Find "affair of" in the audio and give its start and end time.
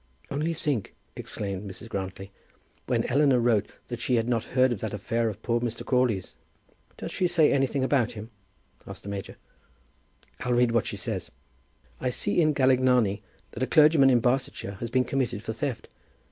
4.95-5.43